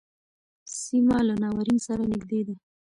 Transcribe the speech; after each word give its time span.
سیمه 0.79 1.17
له 1.27 1.35
ناورین 1.41 1.79
سره 1.87 2.03
نږدې 2.11 2.41
ده. 2.47 2.55